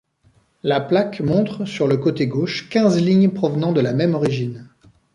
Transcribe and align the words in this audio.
La 0.63 0.79
plaque 0.81 1.19
montre, 1.21 1.65
sur 1.65 1.87
le 1.87 1.95
côté 1.95 2.25
gauche, 2.25 2.69
quinze 2.69 2.99
lignes 2.99 3.29
provenant 3.29 3.71
de 3.71 3.81
la 3.81 3.93
même 3.93 4.15
origine. 4.15 4.67